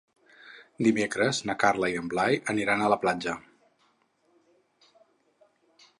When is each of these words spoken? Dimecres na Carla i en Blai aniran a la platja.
Dimecres 0.87 1.41
na 1.49 1.55
Carla 1.65 1.91
i 1.93 1.99
en 2.01 2.09
Blai 2.13 2.39
aniran 2.55 2.85
a 2.85 2.89
la 2.95 2.99
platja. 3.03 3.37